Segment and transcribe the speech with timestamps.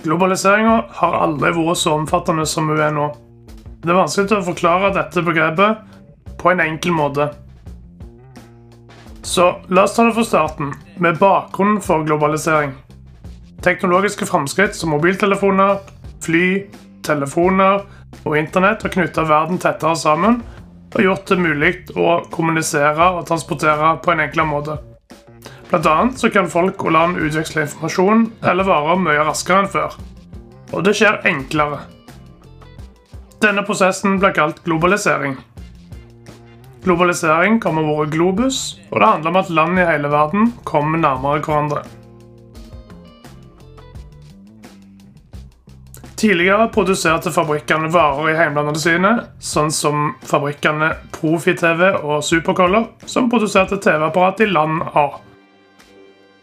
[0.00, 3.10] Globaliseringa har aldri vært så omfattende som hun er nå.
[3.80, 7.28] Det er vanskelig å forklare dette begrepet på en enkel måte.
[9.22, 12.72] Så la oss ta det fra starten, med bakgrunnen for globalisering.
[13.60, 15.76] Teknologiske framskritt som mobiltelefoner,
[16.24, 16.46] fly,
[17.04, 17.84] telefoner
[18.24, 20.40] og internett har knytta verden tettere sammen
[20.90, 24.80] og gjort det mulig å kommunisere og transportere på en enklere måte.
[25.70, 29.94] Blant annet så kan folk og land utveksle informasjon eller varer mye raskere enn før.
[30.74, 31.84] Og det skjer enklere.
[33.40, 35.38] Denne prosessen blir kalt globalisering.
[36.82, 41.42] Globalisering kommer av globus, og det handler om at land i hele verden kommer nærmere
[41.44, 41.84] hverandre.
[46.20, 53.78] Tidligere produserte fabrikkene varer i heimlandene sine, sånn som fabrikkene Profi-TV og Supercolor, som produserte
[53.80, 55.08] TV-apparat i land A.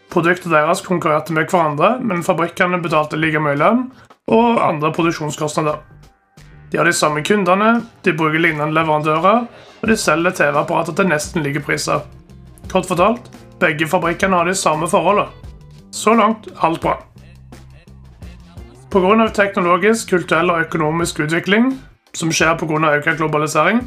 [0.08, 3.88] Produktet deres konkurrerte med hverandre, men fabrikkene betalte like mye lønn
[4.28, 5.80] og andre produksjonskostnader.
[6.70, 9.44] De har de samme kundene, de bruker lignende leverandører,
[9.80, 12.04] og de selger TV-apparater til nesten like priser.
[12.68, 13.28] Kort fortalt,
[13.60, 15.28] begge fabrikkene har de samme forholdene.
[15.90, 16.98] Så langt alt bra.
[18.92, 19.28] Pga.
[19.28, 21.78] teknologisk, kulturell og økonomisk utvikling,
[22.14, 22.96] som skjer pga.
[22.96, 23.80] økt globalisering,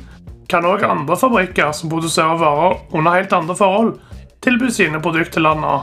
[0.50, 4.00] kan òg andre fabrikker som produserer varer under helt andre forhold,
[4.42, 5.78] tilby sine produkter til land A.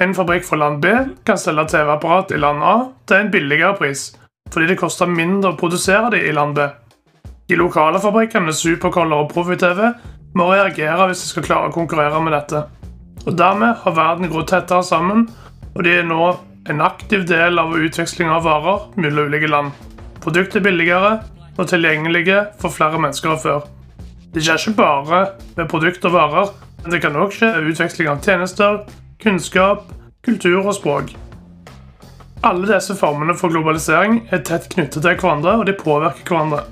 [0.00, 0.92] En fabrikk fra land B
[1.26, 2.76] kan selge TV-apparat i land A
[3.08, 4.12] til en billigere pris,
[4.52, 6.68] fordi det koster mindre å produsere dem i land B.
[7.48, 9.80] De lokale fabrikkene Supercolor og Profi-TV
[10.38, 12.62] må reagere hvis de skal klare å konkurrere med dette.
[13.26, 15.26] Og Dermed har verden grodd tettere sammen
[15.74, 16.22] og de er nå
[16.68, 19.72] en aktiv del av utveksling av varer mellom ulike land.
[20.22, 21.12] Produkter er billigere
[21.56, 23.66] og tilgjengelige for flere mennesker enn før.
[24.34, 25.20] Det skjer ikke bare
[25.56, 26.50] med produkter og varer,
[26.82, 28.82] men det kan òg skje utveksling av tjenester,
[29.22, 29.88] kunnskap,
[30.22, 31.14] kultur og språk.
[32.46, 36.62] Alle disse formene for globalisering er tett knyttet til hverandre, og de påvirker hverandre.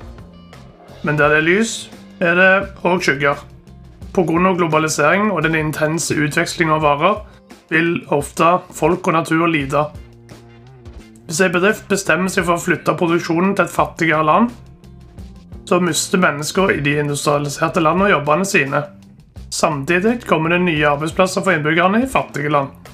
[1.03, 1.73] Men der det er lys,
[2.21, 2.53] er det
[2.87, 3.43] òg skygger.
[4.15, 4.53] Pga.
[4.57, 7.19] globalisering og den intense utveksling av varer
[7.69, 9.83] vil ofte folk og natur lide.
[11.27, 14.53] Hvis en bedrift bestemmer seg for å flytte produksjonen til et fattigere land,
[15.67, 18.83] så mister mennesker i de industrialiserte landene jobbene sine.
[19.57, 22.93] Samtidig kommer det nye arbeidsplasser for innbyggerne i fattige land.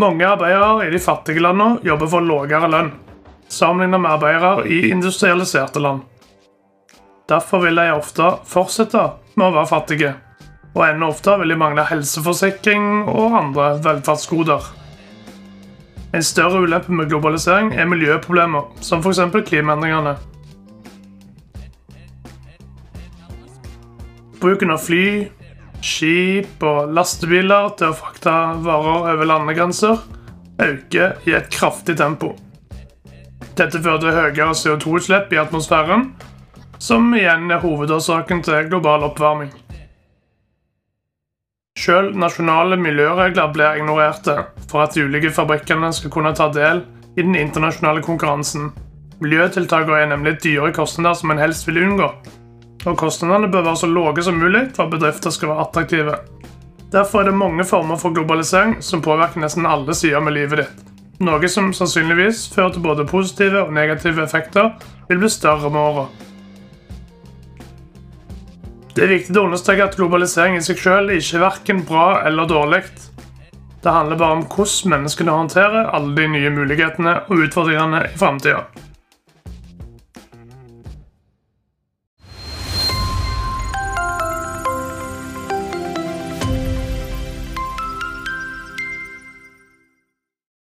[0.00, 2.92] Mange arbeidere i de fattige landene jobber for lavere lønn,
[3.48, 6.02] sammenlignet med arbeidere i industrialiserte land.
[7.28, 10.14] Derfor vil de ofte fortsette med å være fattige
[10.74, 14.66] og enda ofte vil de mangle helseforsikring og andre velferdsgoder.
[16.14, 19.20] En større ulempe med globalisering er miljøproblemer, som f.eks.
[19.48, 20.16] klimaendringene.
[24.44, 25.30] Bruken av fly,
[25.80, 28.32] skip og lastebiler til å frakte
[28.66, 30.02] varer over landegrenser
[30.60, 32.34] øker i et kraftig tempo.
[33.56, 36.10] Dette fører til høyere CO2-utslipp i atmosfæren,
[36.76, 39.48] som igjen er hovedårsaken til global oppvarming.
[41.80, 44.36] Selv nasjonale miljøregler blir ignorerte
[44.68, 46.84] for at de ulike fabrikkene skal kunne ta del
[47.16, 48.74] i den internasjonale konkurransen.
[49.24, 52.12] Miljøtiltakene er nemlig dyre kostnader som en helst vil unngå.
[52.84, 56.16] Og kostnadene bør være så lave som mulig for at bedrifter skal være attraktive.
[56.92, 60.82] Derfor er det mange former for globalisering som påvirker nesten alle sider med livet ditt.
[61.24, 64.72] Noe som sannsynligvis fører til både positive og negative effekter
[65.08, 66.06] vil bli større med åra.
[68.94, 72.46] Det er viktig å understreke at globalisering i seg selv ikke er verken bra eller
[72.50, 72.84] dårlig.
[73.82, 78.62] Det handler bare om hvordan menneskene håndterer alle de nye mulighetene og utfordringene i framtida.